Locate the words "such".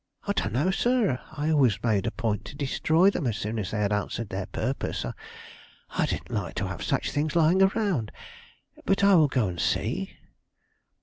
6.81-7.11